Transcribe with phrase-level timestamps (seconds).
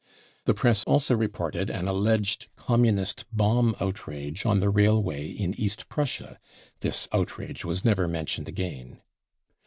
[0.01, 5.89] 55 The Press also reported an alleged Communist bomb outrage on the railway in East
[5.89, 6.39] Prussia
[6.79, 9.01] (this outrage r was never mentioned again